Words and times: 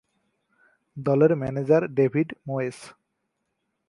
দলের 0.97 1.31
manager 1.35 1.81
David 1.97 2.29
মোয়েস। 2.47 2.77